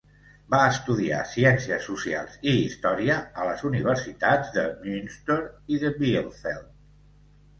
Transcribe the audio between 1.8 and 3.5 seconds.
socials i història a